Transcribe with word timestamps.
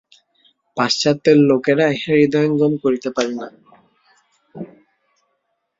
পাশ্চাত্যের 0.77 1.37
লোকেরা 1.49 1.85
ইহা 1.89 2.13
হৃদয়ঙ্গম 2.13 2.73
করিতে 2.83 3.09
পারে 3.15 3.33
না। 3.35 3.47